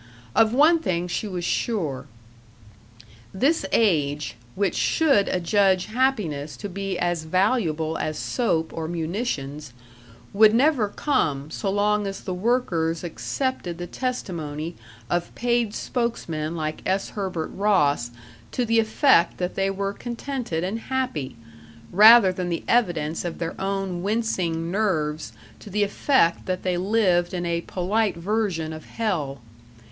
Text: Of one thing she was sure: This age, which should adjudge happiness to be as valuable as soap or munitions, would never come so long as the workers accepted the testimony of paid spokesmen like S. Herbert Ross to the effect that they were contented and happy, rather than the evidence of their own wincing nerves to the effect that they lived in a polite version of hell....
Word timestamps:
Of 0.35 0.51
one 0.51 0.79
thing 0.79 1.07
she 1.07 1.27
was 1.27 1.45
sure: 1.45 2.07
This 3.35 3.67
age, 3.71 4.35
which 4.55 4.73
should 4.73 5.27
adjudge 5.27 5.85
happiness 5.85 6.57
to 6.57 6.69
be 6.69 6.97
as 6.97 7.25
valuable 7.25 7.99
as 7.99 8.17
soap 8.17 8.73
or 8.73 8.87
munitions, 8.87 9.73
would 10.33 10.55
never 10.55 10.87
come 10.87 11.51
so 11.51 11.69
long 11.69 12.07
as 12.07 12.21
the 12.21 12.33
workers 12.33 13.03
accepted 13.03 13.77
the 13.77 13.85
testimony 13.85 14.75
of 15.07 15.35
paid 15.35 15.75
spokesmen 15.75 16.55
like 16.55 16.81
S. 16.83 17.09
Herbert 17.09 17.51
Ross 17.53 18.09
to 18.53 18.65
the 18.65 18.79
effect 18.79 19.37
that 19.37 19.53
they 19.53 19.69
were 19.69 19.93
contented 19.93 20.63
and 20.63 20.79
happy, 20.79 21.35
rather 21.91 22.31
than 22.33 22.49
the 22.49 22.63
evidence 22.67 23.23
of 23.23 23.37
their 23.37 23.53
own 23.61 24.01
wincing 24.01 24.71
nerves 24.71 25.31
to 25.59 25.69
the 25.69 25.83
effect 25.83 26.47
that 26.47 26.63
they 26.63 26.75
lived 26.75 27.35
in 27.35 27.45
a 27.45 27.61
polite 27.61 28.15
version 28.17 28.73
of 28.73 28.85
hell.... 28.85 29.41